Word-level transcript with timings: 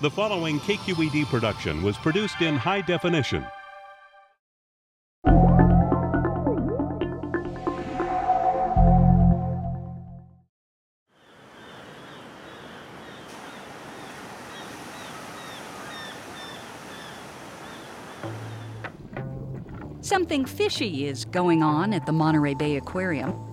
The 0.00 0.08
following 0.08 0.60
KQED 0.60 1.26
production 1.26 1.82
was 1.82 1.96
produced 1.96 2.40
in 2.40 2.54
high 2.54 2.82
definition. 2.82 3.44
Something 20.00 20.44
fishy 20.44 21.06
is 21.08 21.24
going 21.24 21.64
on 21.64 21.92
at 21.92 22.06
the 22.06 22.12
Monterey 22.12 22.54
Bay 22.54 22.76
Aquarium. 22.76 23.47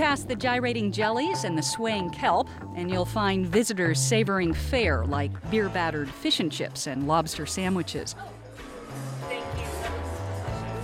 Past 0.00 0.28
the 0.28 0.34
gyrating 0.34 0.92
jellies 0.92 1.44
and 1.44 1.58
the 1.58 1.62
swaying 1.62 2.08
kelp, 2.08 2.48
and 2.74 2.90
you'll 2.90 3.04
find 3.04 3.44
visitors 3.44 4.00
savoring 4.00 4.54
fare 4.54 5.04
like 5.04 5.30
beer 5.50 5.68
battered 5.68 6.08
fish 6.08 6.40
and 6.40 6.50
chips 6.50 6.86
and 6.86 7.06
lobster 7.06 7.44
sandwiches. 7.44 8.16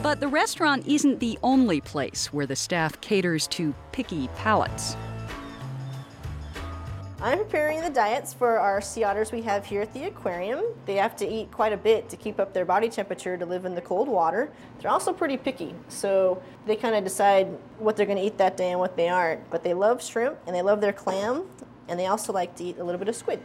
But 0.02 0.20
the 0.20 0.28
restaurant 0.28 0.86
isn't 0.86 1.18
the 1.18 1.38
only 1.42 1.80
place 1.80 2.30
where 2.30 2.44
the 2.44 2.56
staff 2.56 3.00
caters 3.00 3.46
to 3.48 3.74
picky 3.90 4.28
palates. 4.36 4.98
I'm 7.26 7.38
preparing 7.38 7.80
the 7.80 7.90
diets 7.90 8.32
for 8.32 8.56
our 8.60 8.80
sea 8.80 9.02
otters 9.02 9.32
we 9.32 9.42
have 9.42 9.66
here 9.66 9.82
at 9.82 9.92
the 9.92 10.04
aquarium. 10.04 10.62
They 10.84 10.94
have 10.94 11.16
to 11.16 11.26
eat 11.26 11.50
quite 11.50 11.72
a 11.72 11.76
bit 11.76 12.08
to 12.10 12.16
keep 12.16 12.38
up 12.38 12.52
their 12.52 12.64
body 12.64 12.88
temperature 12.88 13.36
to 13.36 13.44
live 13.44 13.64
in 13.64 13.74
the 13.74 13.80
cold 13.80 14.06
water. 14.06 14.52
They're 14.78 14.92
also 14.92 15.12
pretty 15.12 15.36
picky, 15.36 15.74
so 15.88 16.40
they 16.66 16.76
kind 16.76 16.94
of 16.94 17.02
decide 17.02 17.48
what 17.80 17.96
they're 17.96 18.06
going 18.06 18.18
to 18.18 18.24
eat 18.24 18.38
that 18.38 18.56
day 18.56 18.70
and 18.70 18.78
what 18.78 18.96
they 18.96 19.08
aren't. 19.08 19.50
But 19.50 19.64
they 19.64 19.74
love 19.74 20.00
shrimp 20.00 20.38
and 20.46 20.54
they 20.54 20.62
love 20.62 20.80
their 20.80 20.92
clam, 20.92 21.48
and 21.88 21.98
they 21.98 22.06
also 22.06 22.32
like 22.32 22.54
to 22.58 22.64
eat 22.64 22.78
a 22.78 22.84
little 22.84 23.00
bit 23.00 23.08
of 23.08 23.16
squid. 23.16 23.40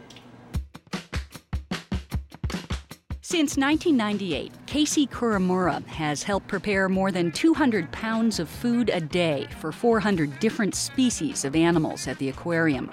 Since 3.20 3.56
1998, 3.56 4.52
Casey 4.66 5.08
Kuramura 5.08 5.84
has 5.86 6.22
helped 6.22 6.46
prepare 6.46 6.88
more 6.88 7.10
than 7.10 7.32
200 7.32 7.90
pounds 7.90 8.38
of 8.38 8.48
food 8.48 8.90
a 8.90 9.00
day 9.00 9.48
for 9.58 9.72
400 9.72 10.38
different 10.38 10.76
species 10.76 11.44
of 11.44 11.56
animals 11.56 12.06
at 12.06 12.16
the 12.18 12.28
aquarium. 12.28 12.88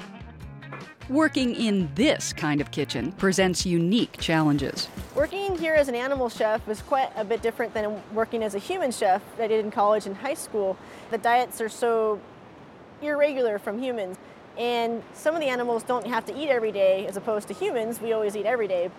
Working 1.10 1.56
in 1.56 1.90
this 1.96 2.34
kind 2.34 2.62
of 2.62 2.70
kitchen 2.70 3.14
presents 3.14 3.66
unique 3.66 4.18
challenges. 4.20 4.88
Working 5.16 5.58
here 5.58 5.74
as 5.74 5.88
an 5.88 5.96
animal 5.96 6.30
chef 6.30 6.70
is 6.70 6.84
quite 6.84 7.10
a 7.16 7.26
bit 7.26 7.42
different 7.42 7.74
than 7.74 8.00
working 8.14 8.44
as 8.44 8.54
a 8.54 8.60
human 8.60 8.92
chef 8.92 9.24
that 9.38 9.46
I 9.46 9.48
did 9.48 9.66
in 9.66 9.72
college 9.72 10.06
and 10.06 10.16
high 10.16 10.36
school. 10.36 10.78
The 11.10 11.18
diets 11.18 11.62
are 11.62 11.70
so 11.70 12.20
irregular 13.02 13.58
from 13.58 13.82
humans, 13.82 14.18
and 14.56 15.02
some 15.14 15.34
of 15.34 15.42
the 15.42 15.48
animals 15.48 15.82
don't 15.82 16.06
have 16.06 16.28
to 16.28 16.40
eat 16.40 16.50
every 16.50 16.72
day 16.72 17.08
as 17.08 17.18
opposed 17.18 17.48
to 17.48 17.56
humans. 17.56 18.00
We 18.00 18.14
always 18.14 18.36
eat 18.36 18.46
every 18.46 18.68
day. 18.68 18.92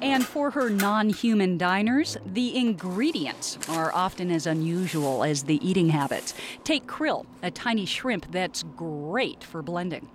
And 0.00 0.24
for 0.24 0.50
her 0.52 0.70
non 0.70 1.10
human 1.10 1.58
diners, 1.58 2.16
the 2.24 2.56
ingredients 2.56 3.58
are 3.68 3.94
often 3.94 4.30
as 4.30 4.46
unusual 4.46 5.22
as 5.22 5.42
the 5.42 5.60
eating 5.68 5.90
habits. 5.90 6.32
Take 6.64 6.86
krill, 6.86 7.26
a 7.42 7.50
tiny 7.50 7.84
shrimp 7.84 8.32
that's 8.32 8.62
great 8.62 9.44
for 9.44 9.60
blending. 9.60 10.08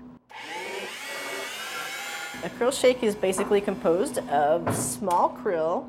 A 2.41 2.49
krill 2.49 2.73
shake 2.73 3.03
is 3.03 3.15
basically 3.15 3.61
composed 3.61 4.17
of 4.29 4.75
small 4.75 5.37
krill, 5.43 5.87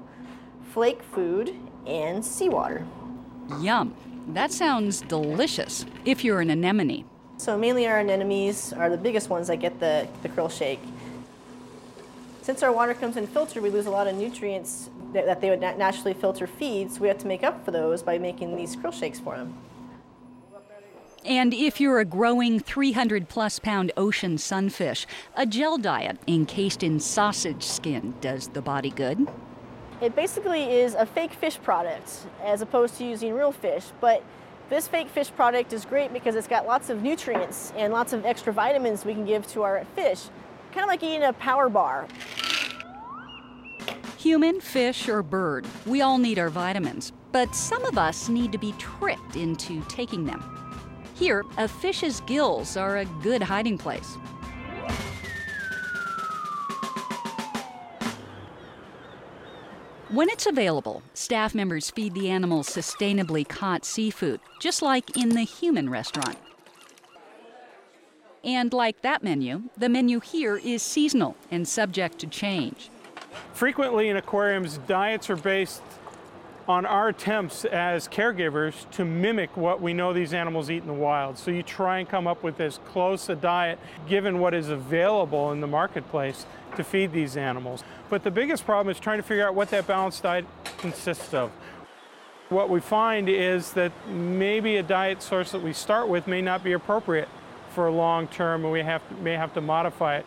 flake 0.73 1.03
food, 1.03 1.55
and 1.87 2.25
seawater. 2.25 2.87
Yum. 3.61 3.95
That 4.29 4.53
sounds 4.53 5.01
delicious 5.03 5.85
if 6.05 6.25
you're 6.25 6.41
an 6.41 6.51
anemone. 6.51 7.05
So 7.37 7.59
mainly 7.59 7.87
our 7.87 7.99
anemones 7.99 8.73
are 8.73 8.89
the 8.89 8.97
biggest 8.97 9.29
ones 9.29 9.49
that 9.49 9.57
get 9.57 9.81
the, 9.81 10.07
the 10.23 10.29
krill 10.29 10.51
shake. 10.51 10.81
Since 12.43 12.63
our 12.63 12.73
water 12.73 12.95
comes 12.95 13.17
in 13.17 13.27
filtered, 13.27 13.63
we 13.63 13.71
lose 13.71 13.87
a 13.87 13.91
lot 13.91 14.07
of 14.07 14.15
nutrients 14.15 14.91
that, 15.13 15.27
that 15.27 15.41
they 15.41 15.51
would 15.51 15.61
nat- 15.61 15.79
naturally 15.79 16.15
filter 16.15 16.47
feed, 16.47 16.93
so 16.93 17.01
we 17.01 17.09
have 17.09 17.19
to 17.19 17.27
make 17.27 17.43
up 17.43 17.65
for 17.65 17.71
those 17.71 18.03
by 18.03 18.19
making 18.19 18.57
these 18.57 18.77
krill 18.77 18.93
shakes 18.93 19.19
for 19.19 19.37
them. 19.37 19.55
And 21.25 21.55
if 21.55 21.81
you're 21.81 22.01
a 22.01 22.05
growing 22.05 22.61
300 22.61 23.31
plus 23.31 23.59
pound 23.59 23.93
ocean 23.97 24.37
sunfish, 24.37 25.07
a 25.35 25.47
gel 25.47 25.79
diet 25.79 26.19
encased 26.29 26.83
in 26.83 27.01
sausage 27.01 27.63
skin 27.63 28.15
does 28.21 28.49
the 28.49 28.61
body 28.61 28.91
good. 28.91 29.27
It 30.03 30.15
basically 30.15 30.65
is 30.65 30.95
a 30.95 31.07
fake 31.07 31.33
fish 31.33 31.59
product 31.63 32.27
as 32.43 32.61
opposed 32.61 32.99
to 32.99 33.05
using 33.05 33.33
real 33.33 33.53
fish, 33.53 33.85
but 34.03 34.23
this 34.69 34.87
fake 34.87 35.09
fish 35.09 35.31
product 35.35 35.73
is 35.73 35.87
great 35.87 36.13
because 36.13 36.37
it's 36.37 36.49
got 36.49 36.67
lots 36.67 36.91
of 36.91 37.03
nutrients 37.03 37.73
and 37.75 37.91
lots 37.91 38.13
of 38.13 38.27
extra 38.27 38.53
vitamins 38.53 39.07
we 39.07 39.15
can 39.15 39.25
give 39.25 39.47
to 39.49 39.63
our 39.63 39.83
fish. 39.95 40.25
Kind 40.73 40.85
of 40.85 40.89
like 40.89 41.03
eating 41.03 41.23
a 41.23 41.33
power 41.33 41.71
bar. 41.71 42.07
Human, 44.19 44.61
fish, 44.61 45.09
or 45.09 45.23
bird, 45.23 45.67
we 45.87 46.03
all 46.03 46.19
need 46.19 46.39
our 46.39 46.51
vitamins, 46.51 47.13
but 47.33 47.55
some 47.55 47.85
of 47.85 47.97
us 47.97 48.29
need 48.29 48.53
to 48.53 48.59
be 48.59 48.73
tricked 48.73 49.37
into 49.37 49.83
taking 49.89 50.25
them. 50.25 50.43
Here, 51.15 51.45
a 51.57 51.69
fish's 51.69 52.21
gills 52.23 52.77
are 52.77 52.99
a 52.99 53.05
good 53.05 53.43
hiding 53.43 53.79
place. 53.79 54.17
When 60.11 60.29
it's 60.29 60.47
available, 60.47 61.03
staff 61.15 61.55
members 61.55 61.91
feed 61.91 62.15
the 62.15 62.31
animals 62.31 62.69
sustainably 62.69 63.49
caught 63.49 63.85
seafood, 63.85 64.41
just 64.61 64.83
like 64.83 65.17
in 65.17 65.31
the 65.31 65.43
human 65.43 65.89
restaurant. 65.91 66.39
And 68.45 68.73
like 68.73 69.03
that 69.03 69.23
menu, 69.23 69.71
the 69.77 69.89
menu 69.89 70.21
here 70.21 70.57
is 70.57 70.83
seasonal 70.83 71.37
and 71.51 71.67
subject 71.67 72.19
to 72.21 72.27
change. 72.27 72.91
Frequently 73.55 74.09
in 74.09 74.17
aquariums, 74.17 74.79
diets 74.87 75.31
are 75.31 75.37
based 75.37 75.83
on 76.67 76.87
our 76.87 77.09
attempts 77.09 77.65
as 77.65 78.09
caregivers 78.09 78.89
to 78.93 79.05
mimic 79.05 79.57
what 79.57 79.81
we 79.81 79.93
know 79.93 80.13
these 80.13 80.33
animals 80.33 80.71
eat 80.71 80.83
in 80.83 80.87
the 80.87 80.93
wild. 80.93 81.37
So 81.37 81.51
you 81.51 81.63
try 81.63 81.99
and 81.99 82.09
come 82.09 82.27
up 82.27 82.43
with 82.43 82.61
as 82.61 82.79
close 82.87 83.29
a 83.29 83.37
diet, 83.37 83.79
given 84.09 84.39
what 84.39 84.55
is 84.55 84.69
available 84.71 85.53
in 85.53 85.61
the 85.61 85.67
marketplace, 85.67 86.47
to 86.77 86.85
feed 86.85 87.13
these 87.13 87.37
animals. 87.37 87.85
But 88.09 88.25
the 88.25 88.31
biggest 88.31 88.65
problem 88.65 88.91
is 88.91 88.99
trying 88.99 89.19
to 89.19 89.23
figure 89.23 89.47
out 89.47 89.55
what 89.55 89.71
that 89.71 89.87
balanced 89.87 90.23
diet 90.23 90.47
consists 90.79 91.35
of. 91.35 91.51
What 92.49 92.69
we 92.69 92.81
find 92.81 93.29
is 93.29 93.73
that 93.73 93.93
maybe 94.09 94.77
a 94.77 94.83
diet 94.83 95.23
source 95.23 95.53
that 95.53 95.63
we 95.63 95.73
start 95.73 96.09
with 96.09 96.27
may 96.27 96.43
not 96.43 96.63
be 96.63 96.73
appropriate 96.73 97.29
for 97.71 97.91
long 97.91 98.29
term, 98.29 98.65
and 98.65 98.73
we 98.73 98.81
have 98.81 99.03
may 99.21 99.33
have 99.33 99.53
to 99.55 99.61
modify 99.61 100.19
it. 100.19 100.27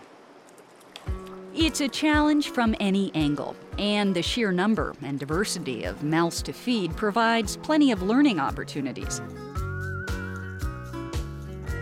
It's 1.60 1.82
a 1.82 1.88
challenge 1.88 2.52
from 2.52 2.76
any 2.80 3.12
angle, 3.16 3.56
and 3.80 4.14
the 4.14 4.22
sheer 4.22 4.52
number 4.52 4.94
and 5.02 5.18
diversity 5.18 5.86
of 5.86 6.04
mouths 6.04 6.44
to 6.44 6.54
feed 6.54 6.96
provides 6.96 7.58
plenty 7.58 7.92
of 7.92 8.04
learning 8.04 8.40
opportunities. 8.40 9.22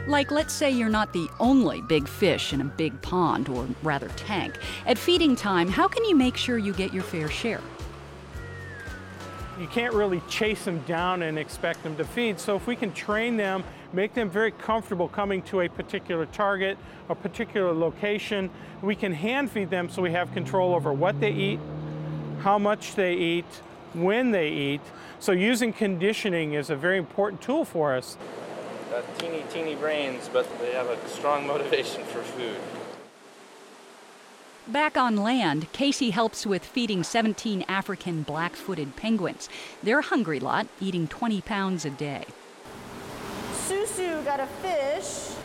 Like, 0.08 0.31
let's 0.31 0.53
say 0.53 0.72
you're 0.72 0.88
not 0.88 1.12
the 1.12 1.28
only 1.41 1.81
big 1.81 2.08
fish 2.08 2.53
in 2.53 2.62
a 2.62 2.64
big 2.64 3.02
pond, 3.02 3.50
or 3.50 3.68
rather 3.84 4.08
tank. 4.16 4.58
At 4.85 4.97
feeding 4.97 5.35
time, 5.35 5.68
how 5.68 5.90
can 5.90 6.06
you 6.06 6.16
make 6.16 6.38
sure 6.38 6.58
you 6.58 6.72
get 6.72 6.94
your 6.94 7.03
fair 7.03 7.30
share? 7.30 7.59
You 9.59 9.68
can't 9.68 9.94
really 9.94 10.22
chase 10.30 10.64
them 10.64 10.80
down 10.88 11.22
and 11.24 11.38
expect 11.38 11.84
them 11.84 11.97
to 11.97 12.06
feed. 12.06 12.40
So 12.40 12.56
if 12.56 12.66
we 12.66 12.78
can 12.78 12.94
train 12.94 13.35
them, 13.35 13.62
make 13.96 14.14
them 14.14 14.30
very 14.30 14.52
comfortable 14.52 15.08
coming 15.08 15.42
to 15.44 15.62
a 15.62 15.70
particular 15.70 16.26
target, 16.28 16.78
a 17.10 17.16
particular 17.16 17.72
location, 17.74 18.50
we 18.82 18.96
can 18.96 19.14
hand 19.14 19.50
feed 19.50 19.70
them 19.70 19.90
so 19.90 20.02
we 20.02 20.12
have 20.12 20.32
control 20.34 20.76
over 20.76 20.92
what 20.92 21.20
they 21.20 21.32
eat, 21.32 21.60
how 22.42 22.60
much 22.60 22.96
they 22.96 23.14
eat, 23.14 23.46
when 23.94 24.32
they 24.32 24.50
eat. 24.50 24.82
So 25.20 25.32
using 25.32 25.72
conditioning 25.72 26.54
is 26.54 26.70
a 26.70 26.76
very 26.76 26.98
important 26.98 27.42
tool 27.42 27.64
for 27.64 27.96
us. 27.96 28.18
Got 28.92 29.20
teeny, 29.20 29.44
teeny 29.50 29.76
brains, 29.76 30.30
but 30.32 30.48
they 30.60 30.74
have 30.74 30.88
a 30.88 31.08
strong 31.08 31.48
motivation 31.54 32.04
for 32.04 32.22
food. 32.22 32.58
Back 34.68 34.98
on 34.98 35.18
land, 35.18 35.72
Casey 35.74 36.09
helps 36.09 36.46
with 36.46 36.66
feeding 36.66 37.03
17 37.03 37.66
African 37.68 38.24
black 38.24 38.56
footed 38.56 38.96
penguins. 38.96 39.48
They're 39.84 40.00
a 40.00 40.03
hungry 40.03 40.40
lot, 40.40 40.68
eating 40.82 41.08
20 41.08 41.41
pounds 41.41 41.86
a 41.86 41.91
day. 41.91 42.26
Got 44.26 44.40
a 44.40 44.48
fish. 44.48 45.36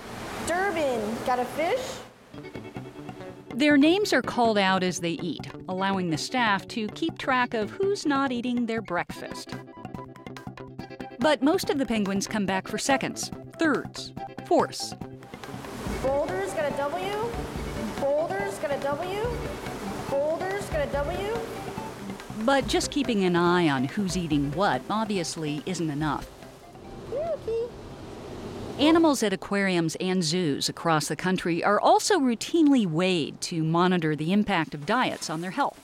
Durbin 0.46 1.14
got 1.26 1.38
a 1.38 1.44
fish. 1.44 1.98
Their 3.54 3.76
names 3.76 4.14
are 4.14 4.22
called 4.22 4.56
out 4.56 4.82
as 4.82 5.00
they 5.00 5.18
eat, 5.20 5.46
allowing 5.68 6.08
the 6.08 6.16
staff 6.16 6.66
to 6.68 6.88
keep 6.88 7.18
track 7.18 7.52
of 7.52 7.68
who's 7.68 8.06
not 8.06 8.32
eating 8.32 8.64
their 8.64 8.80
breakfast. 8.80 9.50
But 11.18 11.42
most 11.42 11.68
of 11.68 11.76
the 11.76 11.84
penguins 11.84 12.26
come 12.26 12.46
back 12.46 12.66
for 12.66 12.78
seconds, 12.78 13.30
thirds, 13.58 14.14
fourths. 14.46 14.94
Boulders 16.02 16.54
got 16.54 16.72
a 16.72 16.76
W. 16.78 17.30
Boulders 18.00 18.56
got 18.60 18.72
a 18.72 18.80
W. 18.80 19.22
Boulders 20.08 20.64
got 20.70 20.88
a 20.88 20.90
W. 20.90 21.36
But 22.46 22.66
just 22.66 22.90
keeping 22.90 23.24
an 23.24 23.36
eye 23.36 23.68
on 23.68 23.84
who's 23.84 24.16
eating 24.16 24.50
what 24.52 24.80
obviously 24.88 25.62
isn't 25.66 25.90
enough. 25.90 26.26
Yuki. 28.80 28.88
Animals 28.88 29.22
at 29.22 29.32
aquariums 29.32 29.94
and 29.96 30.24
zoos 30.24 30.68
across 30.68 31.08
the 31.08 31.16
country 31.16 31.62
are 31.62 31.80
also 31.80 32.18
routinely 32.18 32.86
weighed 32.86 33.40
to 33.42 33.62
monitor 33.62 34.16
the 34.16 34.32
impact 34.32 34.74
of 34.74 34.86
diets 34.86 35.28
on 35.28 35.42
their 35.42 35.50
health. 35.50 35.78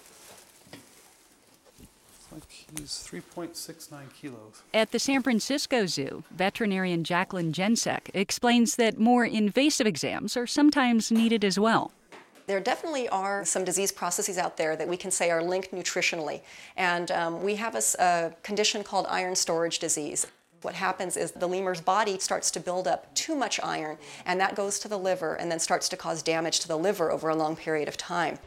Like 2.33 2.51
he's 2.51 3.07
3.69 3.09 4.15
kilos. 4.19 4.63
At 4.73 4.93
the 4.93 4.99
San 4.99 5.23
Francisco 5.23 5.87
Zoo, 5.87 6.25
veterinarian 6.31 7.05
Jacqueline 7.05 7.53
Jencek 7.53 8.11
explains 8.15 8.77
that 8.77 8.99
more 8.99 9.25
invasive 9.25 9.87
exams 9.87 10.37
are 10.37 10.47
sometimes 10.47 11.11
needed 11.11 11.45
as 11.45 11.59
well. 11.59 11.93
There 12.47 12.61
definitely 12.61 13.09
are 13.09 13.45
some 13.45 13.65
disease 13.65 13.91
processes 13.91 14.39
out 14.39 14.57
there 14.57 14.77
that 14.77 14.87
we 14.87 14.97
can 14.97 15.11
say 15.11 15.31
are 15.31 15.43
linked 15.43 15.73
nutritionally. 15.73 16.43
And 16.77 17.11
um, 17.11 17.43
we 17.43 17.57
have 17.57 17.75
a, 17.75 17.83
a 17.99 18.33
condition 18.43 18.85
called 18.85 19.07
iron 19.09 19.35
storage 19.35 19.81
disease. 19.81 20.27
What 20.67 20.75
happens 20.75 21.17
is 21.17 21.31
the 21.31 21.47
lemur's 21.47 21.81
body 21.81 22.19
starts 22.19 22.51
to 22.51 22.59
build 22.59 22.89
up 22.89 23.15
too 23.15 23.37
much 23.37 23.61
iron, 23.63 23.99
and 24.25 24.41
that 24.41 24.57
goes 24.57 24.81
to 24.81 24.89
the 24.89 24.99
liver 24.99 25.37
and 25.37 25.49
then 25.49 25.61
starts 25.61 25.89
to 25.91 25.97
cause 25.97 26.25
damage 26.25 26.59
to 26.59 26.67
the 26.67 26.77
liver 26.77 27.13
over 27.13 27.29
a 27.29 27.37
long 27.37 27.55
period 27.55 27.87
of 27.87 27.97
time. 27.97 28.41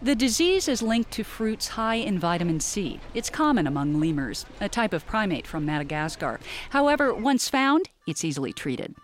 The 0.00 0.14
disease 0.14 0.68
is 0.68 0.82
linked 0.82 1.10
to 1.10 1.24
fruits 1.24 1.66
high 1.66 1.96
in 1.96 2.20
vitamin 2.20 2.60
C. 2.60 3.00
It's 3.12 3.28
common 3.28 3.66
among 3.66 3.98
lemurs, 3.98 4.46
a 4.60 4.68
type 4.68 4.92
of 4.92 5.04
primate 5.04 5.48
from 5.48 5.66
Madagascar. 5.66 6.38
However, 6.70 7.12
once 7.12 7.48
found, 7.48 7.88
it's 8.06 8.24
easily 8.24 8.52
treated. 8.52 8.94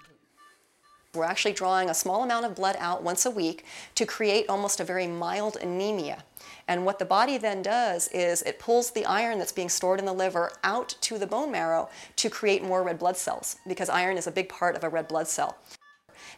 We're 1.17 1.25
actually 1.25 1.55
drawing 1.55 1.89
a 1.89 1.95
small 1.95 2.23
amount 2.23 2.45
of 2.45 2.55
blood 2.55 2.77
out 2.79 3.03
once 3.03 3.25
a 3.25 3.31
week 3.31 3.65
to 3.95 4.05
create 4.05 4.49
almost 4.49 4.81
a 4.81 4.85
very 4.85 5.07
mild 5.07 5.57
anemia. 5.57 6.25
And 6.69 6.85
what 6.85 6.99
the 6.99 7.05
body 7.05 7.39
then 7.39 7.63
does 7.63 8.09
is 8.09 8.43
it 8.43 8.59
pulls 8.59 8.91
the 8.91 9.07
iron 9.07 9.39
that's 9.39 9.53
being 9.53 9.69
stored 9.69 9.99
in 9.99 10.05
the 10.05 10.13
liver 10.13 10.53
out 10.63 10.95
to 11.01 11.19
the 11.19 11.27
bone 11.27 11.51
marrow 11.51 11.89
to 12.17 12.29
create 12.29 12.63
more 12.63 12.83
red 12.83 12.99
blood 12.99 13.17
cells, 13.17 13.57
because 13.67 13.89
iron 13.89 14.19
is 14.19 14.27
a 14.27 14.31
big 14.31 14.49
part 14.49 14.77
of 14.77 14.85
a 14.85 14.89
red 14.89 15.09
blood 15.09 15.27
cell. 15.27 15.57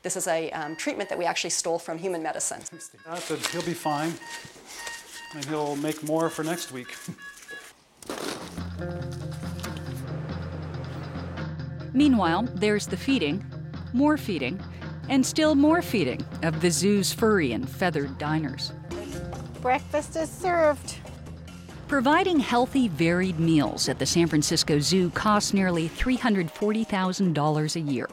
This 0.02 0.16
is 0.16 0.28
a 0.28 0.50
um, 0.52 0.76
treatment 0.76 1.08
that 1.08 1.18
we 1.18 1.24
actually 1.24 1.50
stole 1.50 1.78
from 1.78 1.98
human 1.98 2.22
medicine. 2.22 2.60
I 3.08 3.18
he'll 3.18 3.62
be 3.62 3.74
fine, 3.74 4.12
and 5.34 5.44
he'll 5.46 5.76
make 5.76 6.02
more 6.04 6.30
for 6.30 6.44
next 6.44 6.70
week. 6.70 6.94
Meanwhile, 11.92 12.48
there's 12.54 12.86
the 12.86 12.96
feeding, 12.96 13.44
more 13.92 14.16
feeding, 14.16 14.60
and 15.08 15.24
still 15.24 15.54
more 15.54 15.82
feeding 15.82 16.24
of 16.42 16.60
the 16.60 16.70
zoo's 16.70 17.12
furry 17.12 17.52
and 17.52 17.68
feathered 17.68 18.18
diners. 18.18 18.72
Breakfast 19.60 20.16
is 20.16 20.30
served. 20.30 20.96
Providing 21.88 22.38
healthy, 22.38 22.88
varied 22.88 23.40
meals 23.40 23.88
at 23.88 23.98
the 23.98 24.06
San 24.06 24.26
Francisco 24.26 24.78
Zoo 24.78 25.10
costs 25.10 25.54
nearly 25.54 25.88
$340,000 25.88 27.76
a 27.76 27.80
year. 27.80 28.08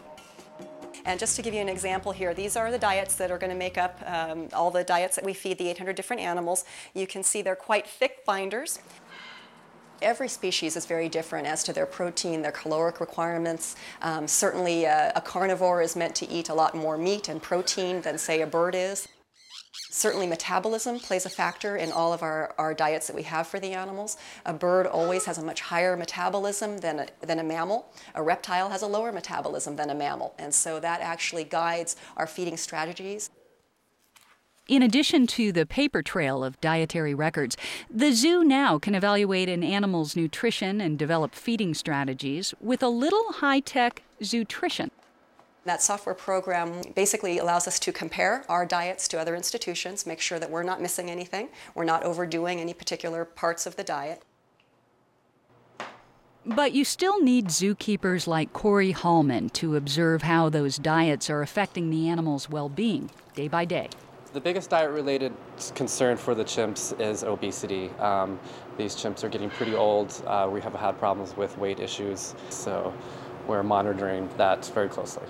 And 1.05 1.19
just 1.19 1.35
to 1.35 1.43
give 1.43 1.53
you 1.53 1.61
an 1.61 1.69
example 1.69 2.11
here, 2.11 2.33
these 2.33 2.55
are 2.55 2.71
the 2.71 2.79
diets 2.79 3.15
that 3.15 3.29
are 3.29 3.37
going 3.37 3.51
to 3.51 3.57
make 3.57 3.77
up 3.77 4.01
um, 4.07 4.47
all 4.53 4.71
the 4.71 4.83
diets 4.83 5.15
that 5.15 5.23
we 5.23 5.33
feed 5.33 5.59
the 5.59 5.69
800 5.69 5.95
different 5.95 6.21
animals. 6.21 6.65
You 6.95 7.05
can 7.05 7.21
see 7.21 7.43
they're 7.43 7.55
quite 7.55 7.85
thick 7.85 8.25
binders. 8.25 8.79
Every 10.01 10.27
species 10.27 10.75
is 10.75 10.85
very 10.85 11.09
different 11.09 11.47
as 11.47 11.63
to 11.63 11.73
their 11.73 11.85
protein, 11.85 12.41
their 12.41 12.51
caloric 12.51 12.99
requirements. 12.99 13.75
Um, 14.01 14.27
certainly, 14.27 14.85
uh, 14.85 15.11
a 15.15 15.21
carnivore 15.21 15.81
is 15.81 15.95
meant 15.95 16.15
to 16.15 16.29
eat 16.29 16.49
a 16.49 16.53
lot 16.53 16.75
more 16.75 16.97
meat 16.97 17.29
and 17.29 17.41
protein 17.41 18.01
than, 18.01 18.17
say, 18.17 18.41
a 18.41 18.47
bird 18.47 18.75
is. 18.75 19.07
Certainly, 19.89 20.27
metabolism 20.27 20.99
plays 20.99 21.25
a 21.25 21.29
factor 21.29 21.77
in 21.77 21.91
all 21.91 22.11
of 22.11 22.21
our, 22.21 22.53
our 22.57 22.73
diets 22.73 23.07
that 23.07 23.15
we 23.15 23.23
have 23.23 23.47
for 23.47 23.59
the 23.59 23.71
animals. 23.71 24.17
A 24.45 24.53
bird 24.53 24.87
always 24.87 25.25
has 25.25 25.37
a 25.37 25.43
much 25.43 25.61
higher 25.61 25.95
metabolism 25.95 26.79
than 26.79 26.99
a, 26.99 27.07
than 27.21 27.39
a 27.39 27.43
mammal. 27.43 27.93
A 28.13 28.21
reptile 28.21 28.69
has 28.69 28.81
a 28.81 28.87
lower 28.87 29.11
metabolism 29.11 29.75
than 29.75 29.89
a 29.89 29.95
mammal, 29.95 30.33
and 30.37 30.53
so 30.53 30.79
that 30.81 31.01
actually 31.01 31.45
guides 31.45 31.95
our 32.17 32.27
feeding 32.27 32.57
strategies. 32.57 33.29
In 34.67 34.81
addition 34.81 35.27
to 35.27 35.51
the 35.51 35.67
paper 35.67 36.01
trail 36.01 36.43
of 36.43 36.59
dietary 36.59 37.13
records, 37.13 37.55
the 37.87 38.11
zoo 38.11 38.43
now 38.43 38.79
can 38.79 38.95
evaluate 38.95 39.47
an 39.47 39.63
animal's 39.63 40.15
nutrition 40.15 40.81
and 40.81 40.97
develop 40.97 41.35
feeding 41.35 41.75
strategies 41.75 42.55
with 42.59 42.81
a 42.81 42.89
little 42.89 43.33
high 43.33 43.59
tech 43.59 44.01
zootrition. 44.23 44.89
That 45.65 45.83
software 45.83 46.15
program 46.15 46.81
basically 46.95 47.37
allows 47.37 47.67
us 47.67 47.77
to 47.77 47.91
compare 47.91 48.43
our 48.49 48.65
diets 48.65 49.07
to 49.09 49.19
other 49.19 49.35
institutions, 49.35 50.07
make 50.07 50.19
sure 50.19 50.39
that 50.39 50.49
we're 50.49 50.63
not 50.63 50.81
missing 50.81 51.11
anything, 51.11 51.49
we're 51.75 51.85
not 51.85 52.01
overdoing 52.01 52.59
any 52.59 52.73
particular 52.73 53.23
parts 53.23 53.67
of 53.67 53.75
the 53.75 53.83
diet. 53.83 54.23
But 56.43 56.73
you 56.73 56.85
still 56.85 57.21
need 57.21 57.49
zookeepers 57.49 58.25
like 58.25 58.51
Corey 58.51 58.91
Hallman 58.91 59.49
to 59.51 59.75
observe 59.75 60.23
how 60.23 60.49
those 60.49 60.77
diets 60.77 61.29
are 61.29 61.43
affecting 61.43 61.91
the 61.91 62.09
animal's 62.09 62.49
well 62.49 62.69
being 62.69 63.11
day 63.35 63.47
by 63.47 63.65
day. 63.65 63.89
The 64.35 64.41
biggest 64.41 64.69
diet 64.69 64.91
related 64.91 65.31
concern 65.75 66.17
for 66.17 66.35
the 66.35 66.43
chimps 66.43 66.99
is 66.99 67.23
obesity. 67.23 67.89
Um, 67.99 68.37
these 68.77 68.93
chimps 68.93 69.23
are 69.23 69.29
getting 69.29 69.49
pretty 69.49 69.73
old. 69.73 70.11
Uh, 70.27 70.49
we 70.51 70.59
have 70.59 70.73
had 70.73 70.99
problems 70.99 71.37
with 71.37 71.57
weight 71.57 71.79
issues, 71.79 72.35
so 72.49 72.93
we're 73.47 73.63
monitoring 73.63 74.27
that 74.35 74.65
very 74.75 74.89
closely. 74.89 75.23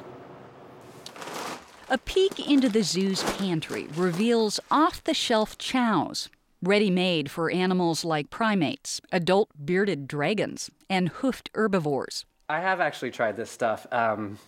A 1.87 1.99
peek 1.99 2.49
into 2.49 2.67
the 2.67 2.81
zoo's 2.81 3.21
pantry 3.37 3.87
reveals 3.93 4.59
off 4.71 5.03
the 5.03 5.13
shelf 5.13 5.55
chows, 5.59 6.27
ready 6.63 6.89
made 6.89 7.29
for 7.29 7.51
animals 7.51 8.03
like 8.03 8.31
primates, 8.31 9.01
adult 9.11 9.51
bearded 9.63 10.07
dragons, 10.07 10.71
and 10.89 11.09
hoofed 11.09 11.51
herbivores. 11.53 12.25
I 12.49 12.59
have 12.59 12.81
actually 12.81 13.11
tried 13.11 13.37
this 13.37 13.51
stuff. 13.51 13.85
Um, 13.91 14.39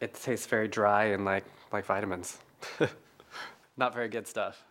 it 0.00 0.14
tastes 0.14 0.46
very 0.46 0.66
dry 0.66 1.08
and 1.08 1.26
like, 1.26 1.44
like 1.72 1.84
vitamins. 1.84 2.38
Not 3.78 3.94
very 3.94 4.08
good 4.08 4.26
stuff. 4.26 4.64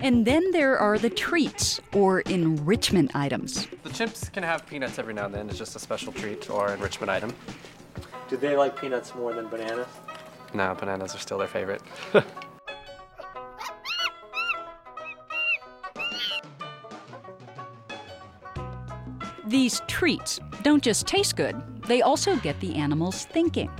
And 0.00 0.26
then 0.26 0.50
there 0.50 0.76
are 0.76 0.98
the 0.98 1.08
treats, 1.08 1.80
or 1.92 2.22
enrichment 2.22 3.14
items. 3.14 3.68
The 3.84 3.90
chimps 3.90 4.32
can 4.32 4.42
have 4.42 4.66
peanuts 4.66 4.98
every 4.98 5.14
now 5.14 5.26
and 5.26 5.34
then. 5.34 5.48
It's 5.48 5.56
just 5.56 5.76
a 5.76 5.78
special 5.78 6.12
treat 6.12 6.50
or 6.50 6.74
enrichment 6.74 7.08
item. 7.08 7.32
Do 8.28 8.36
they 8.36 8.56
like 8.56 8.76
peanuts 8.76 9.14
more 9.14 9.32
than 9.32 9.46
bananas? 9.46 9.86
No, 10.54 10.74
bananas 10.74 11.14
are 11.14 11.18
still 11.18 11.38
their 11.38 11.46
favorite. 11.46 11.82
These 19.46 19.82
treats 19.86 20.40
don't 20.62 20.82
just 20.82 21.06
taste 21.06 21.36
good, 21.36 21.62
they 21.86 22.02
also 22.02 22.34
get 22.36 22.58
the 22.58 22.74
animals 22.74 23.24
thinking. 23.26 23.70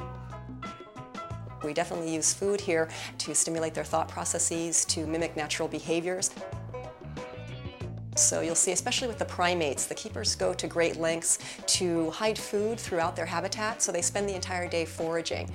We 1.63 1.73
definitely 1.73 2.13
use 2.13 2.33
food 2.33 2.61
here 2.61 2.89
to 3.19 3.35
stimulate 3.35 3.75
their 3.75 3.85
thought 3.85 4.09
processes, 4.09 4.85
to 4.87 5.07
mimic 5.07 5.37
natural 5.37 5.69
behaviors. 5.69 6.31
So 8.15 8.41
you'll 8.41 8.55
see, 8.55 8.73
especially 8.73 9.09
with 9.09 9.19
the 9.19 9.25
primates, 9.25 9.87
the 9.87 9.95
keepers 9.95 10.35
go 10.35 10.53
to 10.53 10.67
great 10.67 10.97
lengths 10.97 11.39
to 11.79 12.11
hide 12.11 12.39
food 12.39 12.79
throughout 12.79 13.17
their 13.17 13.25
habitat, 13.25 13.81
so 13.81 13.91
they 13.91 14.03
spend 14.03 14.29
the 14.29 14.35
entire 14.35 14.69
day 14.69 14.85
foraging. 14.85 15.51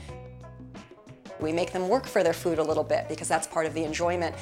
We 1.40 1.54
make 1.54 1.72
them 1.72 1.88
work 1.88 2.08
for 2.08 2.24
their 2.24 2.34
food 2.34 2.58
a 2.58 2.64
little 2.64 2.84
bit 2.84 3.08
because 3.08 3.28
that's 3.28 3.46
part 3.46 3.68
of 3.68 3.76
the 3.76 3.84
enjoyment. 3.84 4.36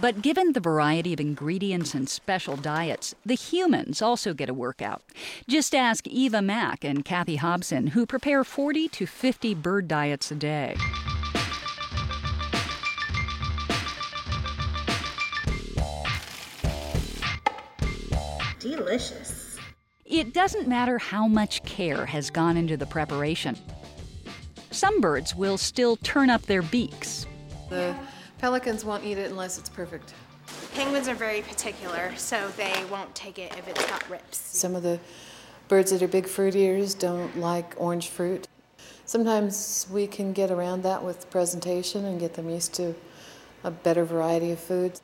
But 0.00 0.22
given 0.22 0.52
the 0.52 0.60
variety 0.60 1.12
of 1.12 1.18
ingredients 1.18 1.92
and 1.92 2.08
special 2.08 2.56
diets, 2.56 3.16
the 3.26 3.34
humans 3.34 4.00
also 4.00 4.32
get 4.32 4.48
a 4.48 4.54
workout. 4.54 5.02
Just 5.48 5.74
ask 5.74 6.06
Eva 6.06 6.40
Mack 6.40 6.84
and 6.84 7.04
Kathy 7.04 7.36
Hobson, 7.36 7.88
who 7.88 8.06
prepare 8.06 8.44
40 8.44 8.88
to 8.90 9.06
50 9.06 9.54
bird 9.54 9.88
diets 9.88 10.30
a 10.30 10.36
day. 10.36 10.76
Delicious. 18.60 19.58
It 20.04 20.32
doesn't 20.32 20.68
matter 20.68 20.98
how 20.98 21.26
much 21.26 21.62
care 21.64 22.06
has 22.06 22.30
gone 22.30 22.56
into 22.56 22.76
the 22.76 22.86
preparation. 22.86 23.56
Some 24.70 25.00
birds 25.00 25.34
will 25.34 25.58
still 25.58 25.96
turn 25.96 26.30
up 26.30 26.42
their 26.42 26.62
beaks. 26.62 27.26
The 27.68 27.96
pelicans 28.38 28.84
won't 28.84 29.04
eat 29.04 29.18
it 29.18 29.30
unless 29.30 29.58
it's 29.58 29.68
perfect. 29.68 30.14
Penguins 30.74 31.08
are 31.08 31.14
very 31.14 31.42
particular, 31.42 32.14
so 32.16 32.48
they 32.56 32.84
won't 32.90 33.14
take 33.14 33.38
it 33.38 33.52
if 33.58 33.68
it's 33.68 33.84
got 33.86 34.08
rips. 34.08 34.38
Some 34.38 34.74
of 34.74 34.82
the 34.82 34.98
birds 35.68 35.90
that 35.90 36.02
are 36.02 36.08
big 36.08 36.26
fruit 36.26 36.56
eaters 36.56 36.94
don't 36.94 37.38
like 37.38 37.74
orange 37.76 38.08
fruit. 38.08 38.48
Sometimes 39.04 39.86
we 39.90 40.06
can 40.06 40.32
get 40.32 40.50
around 40.50 40.82
that 40.82 41.02
with 41.02 41.30
presentation 41.30 42.04
and 42.04 42.20
get 42.20 42.34
them 42.34 42.48
used 42.48 42.74
to 42.74 42.94
a 43.64 43.70
better 43.70 44.04
variety 44.04 44.50
of 44.50 44.60
foods. 44.60 45.02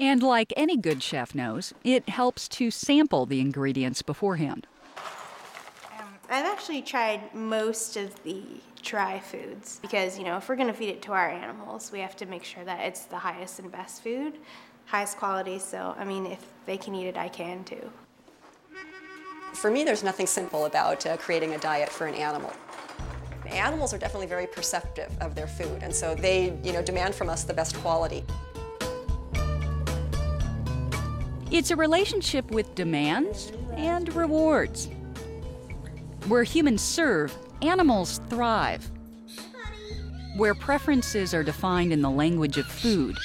And 0.00 0.22
like 0.22 0.52
any 0.56 0.76
good 0.76 1.02
chef 1.02 1.34
knows, 1.34 1.74
it 1.84 2.08
helps 2.08 2.48
to 2.48 2.70
sample 2.70 3.26
the 3.26 3.40
ingredients 3.40 4.02
beforehand. 4.02 4.66
Um, 4.96 6.06
I've 6.30 6.46
actually 6.46 6.82
tried 6.82 7.34
most 7.34 7.96
of 7.96 8.22
the 8.22 8.42
dry 8.82 9.20
foods 9.20 9.78
because, 9.80 10.18
you 10.18 10.24
know, 10.24 10.36
if 10.36 10.48
we're 10.48 10.56
going 10.56 10.68
to 10.68 10.74
feed 10.74 10.90
it 10.90 11.02
to 11.02 11.12
our 11.12 11.28
animals, 11.28 11.90
we 11.92 12.00
have 12.00 12.16
to 12.16 12.26
make 12.26 12.44
sure 12.44 12.64
that 12.64 12.80
it's 12.80 13.04
the 13.04 13.18
highest 13.18 13.58
and 13.58 13.70
best 13.70 14.02
food, 14.02 14.38
highest 14.86 15.16
quality. 15.16 15.58
So, 15.58 15.94
I 15.98 16.04
mean, 16.04 16.26
if 16.26 16.44
they 16.66 16.76
can 16.76 16.94
eat 16.94 17.06
it, 17.06 17.16
I 17.16 17.28
can 17.28 17.64
too. 17.64 17.90
For 19.54 19.70
me, 19.70 19.84
there's 19.84 20.04
nothing 20.04 20.26
simple 20.26 20.66
about 20.66 21.04
uh, 21.06 21.16
creating 21.16 21.54
a 21.54 21.58
diet 21.58 21.88
for 21.88 22.06
an 22.06 22.14
animal. 22.14 22.52
Animals 23.46 23.94
are 23.94 23.98
definitely 23.98 24.26
very 24.26 24.46
perceptive 24.46 25.10
of 25.20 25.34
their 25.34 25.46
food, 25.46 25.82
and 25.82 25.94
so 25.94 26.14
they, 26.14 26.56
you 26.62 26.72
know, 26.72 26.82
demand 26.82 27.14
from 27.14 27.28
us 27.28 27.44
the 27.44 27.54
best 27.54 27.76
quality. 27.76 28.24
It's 31.50 31.70
a 31.70 31.76
relationship 31.76 32.50
with 32.50 32.74
demands 32.74 33.52
and 33.72 34.14
rewards. 34.14 34.90
Where 36.26 36.42
humans 36.42 36.82
serve, 36.82 37.34
animals 37.62 38.20
thrive. 38.28 38.90
Where 40.36 40.54
preferences 40.54 41.34
are 41.34 41.42
defined 41.42 41.92
in 41.92 42.00
the 42.00 42.10
language 42.10 42.58
of 42.58 42.66
food, 42.66 43.16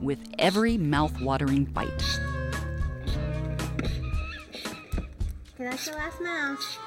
with 0.00 0.18
every 0.38 0.76
mouth-watering 0.76 1.64
bite. 1.64 2.20
that's 5.58 5.86
the 5.88 5.96
last 5.96 6.20
mouse. 6.20 6.78